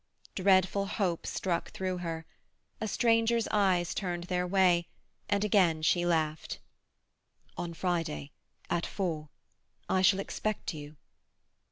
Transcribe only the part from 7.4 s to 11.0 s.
"On Friday, at four. I shall expect you."